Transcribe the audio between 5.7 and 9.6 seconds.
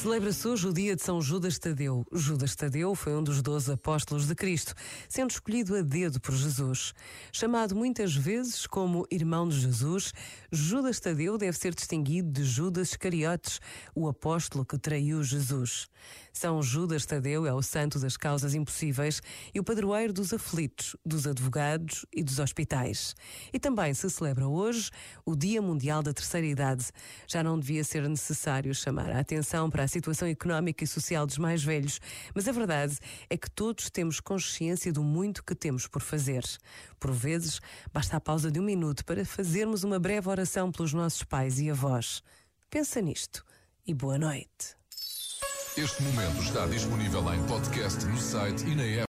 a dedo por Jesus. Chamado muitas vezes como irmão de